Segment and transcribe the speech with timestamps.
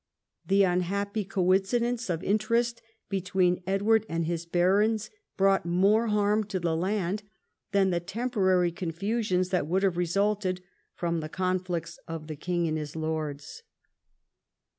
[0.47, 6.75] The unhappy coincidence of interest between Edward and his barons brought more harm to the
[6.75, 7.21] land
[7.71, 10.63] than the temporary confusions that would have resulted
[10.95, 13.61] from the conflicts of the king and his lords.